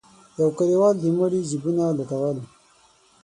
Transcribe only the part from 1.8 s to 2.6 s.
لټول.